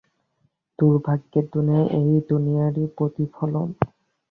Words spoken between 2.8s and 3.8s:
প্রতিফলন।